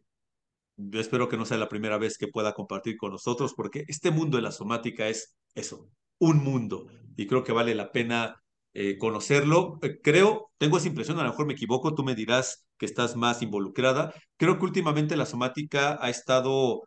[0.77, 4.11] yo espero que no sea la primera vez que pueda compartir con nosotros, porque este
[4.11, 8.43] mundo de la somática es eso, un mundo, y creo que vale la pena
[8.81, 9.81] eh, conocerlo.
[10.05, 13.43] creo, tengo esa impresión, a lo mejor me equivoco, tú me dirás que estás más
[13.43, 14.15] involucrada.
[14.37, 16.83] Creo que últimamente la somática ha estado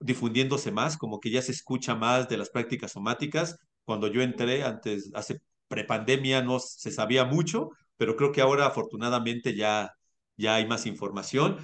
[0.00, 3.56] difundiéndose más, como que ya se escucha más de las prácticas somáticas.
[3.84, 9.54] Cuando yo entré antes, hace prepandemia, no se sabía mucho, pero creo que ahora afortunadamente
[9.54, 9.92] ya,
[10.36, 11.58] ya hay más información.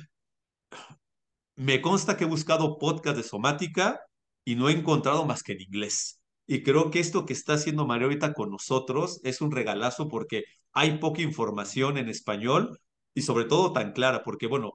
[1.57, 4.01] Me consta que he buscado podcast de somática
[4.45, 6.22] y no he encontrado más que en inglés.
[6.47, 10.45] Y creo que esto que está haciendo María ahorita con nosotros es un regalazo porque
[10.73, 12.79] hay poca información en español
[13.15, 14.73] y sobre todo tan clara, porque bueno,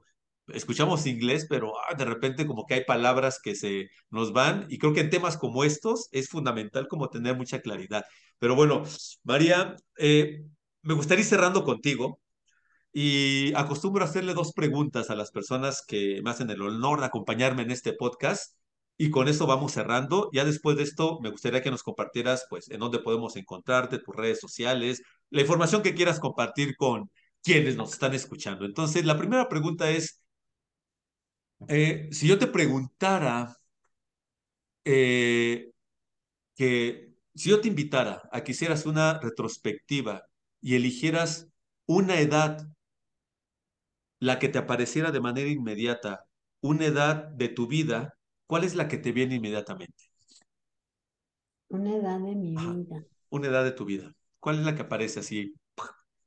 [0.48, 4.78] escuchamos inglés, pero ah, de repente como que hay palabras que se nos van y
[4.78, 8.06] creo que en temas como estos es fundamental como tener mucha claridad.
[8.40, 8.84] Pero bueno,
[9.24, 10.44] María, eh,
[10.84, 12.20] me gustaría ir cerrando contigo
[12.94, 17.64] y acostumbro hacerle dos preguntas a las personas que me hacen el honor de acompañarme
[17.64, 18.56] en este podcast
[18.98, 20.30] y con eso vamos cerrando.
[20.34, 24.16] Ya después de esto, me gustaría que nos compartieras, pues, en dónde podemos encontrarte, tus
[24.16, 27.10] redes sociales, la información que quieras compartir con
[27.44, 28.66] quienes nos están escuchando.
[28.66, 30.22] Entonces, la primera pregunta es,
[31.68, 33.56] eh, si yo te preguntara
[34.86, 35.72] eh,
[36.56, 40.24] que, si yo te invitara a que hicieras una retrospectiva
[40.62, 41.48] y eligieras
[41.86, 42.68] una edad,
[44.20, 46.26] la que te apareciera de manera inmediata,
[46.62, 48.17] una edad de tu vida,
[48.48, 50.06] ¿cuál es la que te viene inmediatamente?
[51.70, 53.04] Una edad de mi vida.
[53.30, 54.14] Una edad de tu vida.
[54.40, 55.54] ¿Cuál es la que aparece así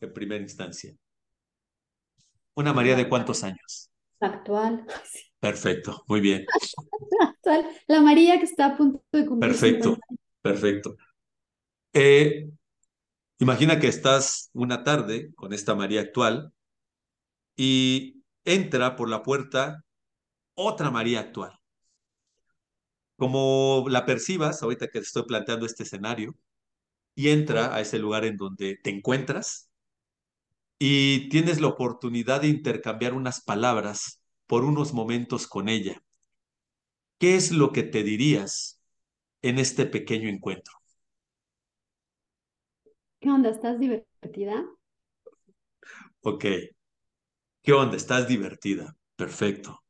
[0.00, 0.94] en primera instancia?
[2.54, 3.90] Una María de cuántos años?
[4.20, 4.86] actual.
[5.38, 6.44] Perfecto, muy bien.
[7.88, 9.50] La María que está a punto de cumplir.
[9.50, 9.98] Perfecto,
[10.42, 10.96] perfecto.
[11.92, 12.50] Eh,
[13.38, 16.52] imagina que estás una tarde con esta María actual
[17.56, 19.84] y entra por la puerta
[20.54, 21.59] otra María actual.
[23.20, 26.36] Como la percibas, ahorita que te estoy planteando este escenario,
[27.16, 29.70] y entra a ese lugar en donde te encuentras,
[30.80, 36.02] y tienes la oportunidad de intercambiar unas palabras por unos momentos con ella.
[37.20, 38.80] ¿Qué es lo que te dirías
[39.42, 40.74] en este pequeño encuentro?
[43.20, 43.48] ¿Qué onda?
[43.50, 44.66] ¿Estás divertida?
[46.22, 46.44] Ok.
[47.62, 47.96] ¿Qué onda?
[47.96, 48.94] ¿Estás divertida?
[49.16, 49.82] Perfecto.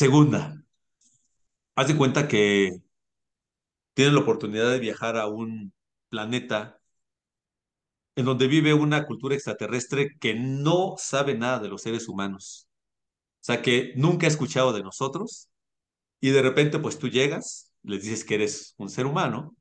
[0.00, 0.40] Segunda,
[1.76, 2.80] haz de cuenta que
[3.94, 5.72] tienes la oportunidad de viajar a un
[6.08, 6.80] planeta
[8.16, 12.68] en donde vive una cultura extraterrestre que no sabe nada de los seres humanos.
[13.42, 15.50] O sea, que nunca ha escuchado de nosotros
[16.20, 19.56] y de repente pues tú llegas, les dices que eres un ser humano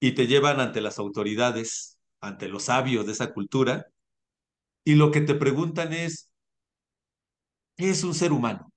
[0.00, 3.86] y te llevan ante las autoridades, ante los sabios de esa cultura
[4.84, 6.30] y lo que te preguntan es,
[7.76, 8.73] ¿qué es un ser humano?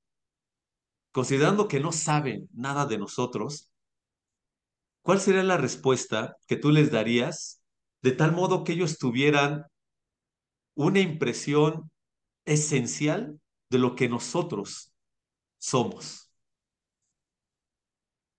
[1.17, 3.71] Considerando que no saben nada de nosotros,
[5.01, 7.59] ¿cuál sería la respuesta que tú les darías
[8.03, 9.65] de tal modo que ellos tuvieran
[10.75, 11.89] una impresión
[12.45, 13.39] esencial
[13.71, 14.93] de lo que nosotros
[15.57, 16.31] somos?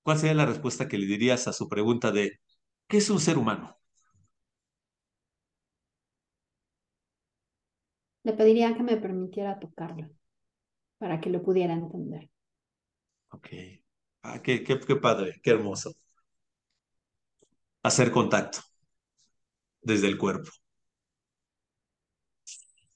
[0.04, 2.38] ¿Cuál sería la respuesta que le dirías a su pregunta de
[2.86, 3.76] ¿qué es un ser humano?
[8.22, 10.08] Le pediría que me permitiera tocarlo
[10.98, 12.30] para que lo pudiera entender.
[13.30, 13.48] Ok.
[14.22, 15.94] Ah, qué, qué, qué padre, qué hermoso.
[17.82, 18.60] Hacer contacto
[19.82, 20.50] desde el cuerpo.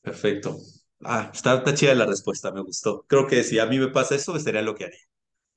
[0.00, 0.56] Perfecto.
[1.04, 3.04] Ah, está, chida la respuesta, me gustó.
[3.08, 4.98] Creo que si a mí me pasa eso, sería lo que haría.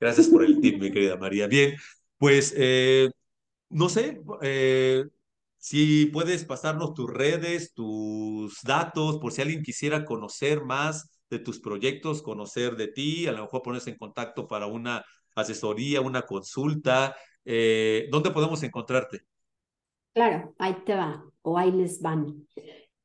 [0.00, 1.46] Gracias por el tip, mi querida María.
[1.46, 1.76] Bien,
[2.18, 3.10] pues eh,
[3.70, 5.04] no sé, eh,
[5.58, 11.60] si puedes pasarnos tus redes, tus datos, por si alguien quisiera conocer más de tus
[11.60, 15.04] proyectos, conocer de ti, a lo mejor ponerse en contacto para una
[15.34, 17.16] asesoría, una consulta.
[17.44, 19.22] Eh, ¿Dónde podemos encontrarte?
[20.14, 22.46] Claro, ahí te va, o ahí les van.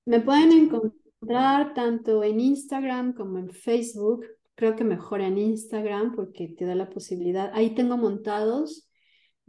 [0.06, 4.26] Me pueden encontrar tanto en Instagram como en Facebook.
[4.56, 7.52] Creo que mejor en Instagram porque te da la posibilidad.
[7.54, 8.88] Ahí tengo montados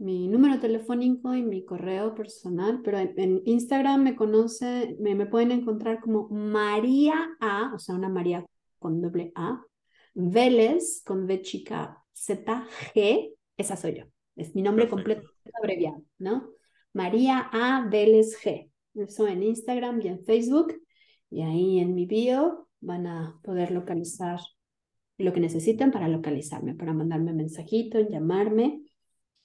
[0.03, 5.51] mi número telefónico y mi correo personal, pero en, Instagram me conoce, me, me, pueden
[5.51, 8.45] encontrar como María A, o sea, una María
[8.83, 9.65] con doble A,
[10.13, 14.03] Vélez con V chica Z G, esa soy yo.
[14.35, 15.27] Es mi nombre completo
[15.61, 16.49] abreviado, ¿no?
[16.91, 17.87] María A.
[17.89, 18.69] Vélez G.
[18.93, 20.75] Eso en Instagram y en Facebook.
[21.29, 24.39] Y ahí en mi bio van a poder localizar
[25.17, 28.81] lo que necesiten para localizarme, para mandarme mensajito, llamarme.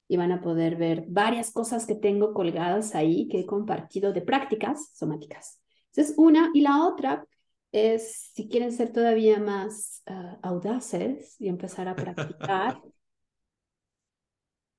[0.09, 4.23] Y van a poder ver varias cosas que tengo colgadas ahí que he compartido de
[4.23, 5.63] prácticas somáticas.
[5.93, 6.51] Esa es una.
[6.55, 7.27] Y la otra
[7.73, 12.81] es, si quieren ser todavía más uh, audaces y empezar a practicar,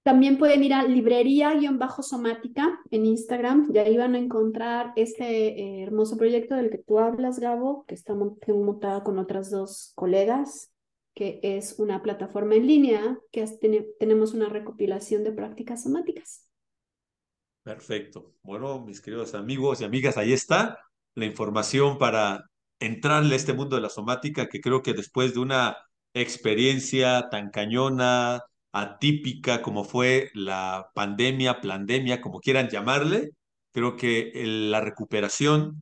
[0.10, 6.18] También pueden ir a librería-somática en Instagram y ahí van a encontrar este eh, hermoso
[6.18, 10.72] proyecto del que tú hablas, Gabo, que está montado con otras dos colegas,
[11.14, 16.48] que es una plataforma en línea que tiene, tenemos una recopilación de prácticas somáticas.
[17.62, 18.34] Perfecto.
[18.42, 20.80] Bueno, mis queridos amigos y amigas, ahí está
[21.14, 22.49] la información para
[22.80, 25.78] entrarle a este mundo de la somática, que creo que después de una
[26.14, 33.32] experiencia tan cañona, atípica como fue la pandemia, plandemia, como quieran llamarle,
[33.72, 35.82] creo que la recuperación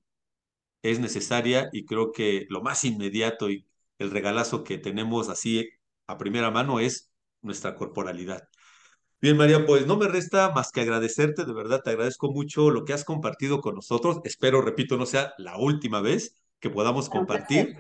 [0.84, 3.68] es necesaria y creo que lo más inmediato y
[4.00, 5.70] el regalazo que tenemos así
[6.08, 8.48] a primera mano es nuestra corporalidad.
[9.22, 12.86] Bien, María, pues no me resta más que agradecerte, de verdad te agradezco mucho lo
[12.86, 14.20] que has compartido con nosotros.
[14.24, 17.78] Espero, repito, no sea la última vez que podamos compartir.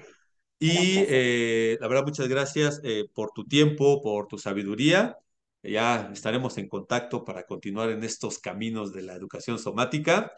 [0.59, 5.17] Y eh, la verdad, muchas gracias eh, por tu tiempo, por tu sabiduría.
[5.61, 10.31] Ya estaremos en contacto para continuar en estos caminos de la educación somática.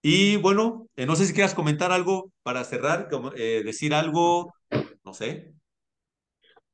[0.00, 4.54] Y bueno, eh, no sé si quieras comentar algo para cerrar, como, decir algo,
[5.04, 5.52] no sé.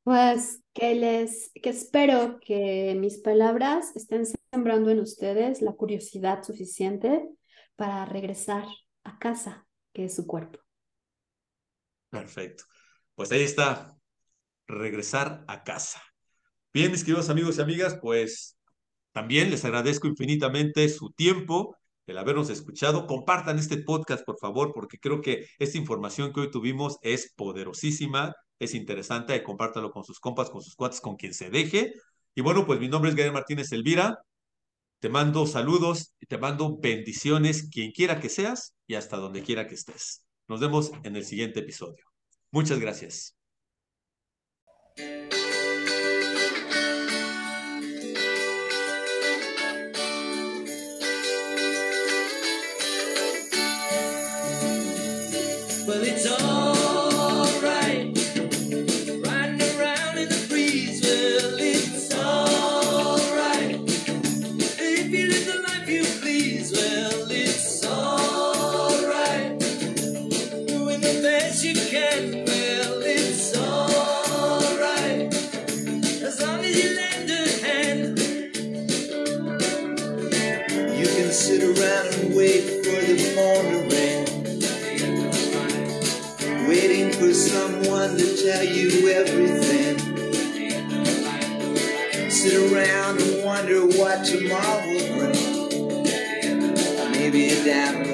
[0.03, 7.27] Pues que les, que espero que mis palabras estén sembrando en ustedes la curiosidad suficiente
[7.75, 8.67] para regresar
[9.03, 10.64] a casa, que es su cuerpo.
[12.15, 12.65] Perfecto.
[13.17, 13.97] Pues ahí está,
[14.67, 16.03] regresar a casa.
[16.73, 18.57] Bien, mis queridos amigos y amigas, pues
[19.13, 23.07] también les agradezco infinitamente su tiempo, el habernos escuchado.
[23.07, 28.35] Compartan este podcast, por favor, porque creo que esta información que hoy tuvimos es poderosísima,
[28.59, 29.43] es interesante.
[29.43, 31.95] Compártalo con sus compas, con sus cuates, con quien se deje.
[32.35, 34.19] Y bueno, pues mi nombre es Gabriel Martínez Elvira.
[35.01, 39.67] Te mando saludos y te mando bendiciones, quien quiera que seas y hasta donde quiera
[39.67, 40.24] que estés.
[40.49, 42.05] Nos vemos en el siguiente episodio.
[42.51, 43.37] Muchas gracias.
[71.63, 72.45] you can
[81.31, 84.25] sit around and wait for the phone to ring.
[86.69, 89.99] Waiting for someone to tell you everything.
[92.31, 95.37] Sit around and wonder what tomorrow will bring.
[97.13, 98.14] Maybe a.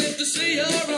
[0.00, 0.89] live to see her